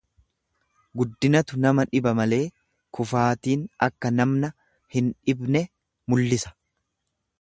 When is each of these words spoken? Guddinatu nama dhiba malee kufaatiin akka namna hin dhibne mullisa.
Guddinatu 1.01 1.59
nama 1.65 1.85
dhiba 1.91 2.13
malee 2.19 2.39
kufaatiin 2.99 3.67
akka 3.89 4.13
namna 4.21 4.53
hin 4.97 5.13
dhibne 5.29 5.63
mullisa. 6.13 6.57